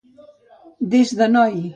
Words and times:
Des 0.95 1.11
de 1.21 1.27
noi. 1.35 1.55